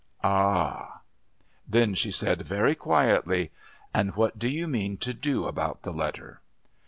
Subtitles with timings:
[0.23, 1.01] "Ah!"
[1.67, 3.51] Then she said very quietly:
[3.93, 6.41] "And what do you mean to do about the letter?"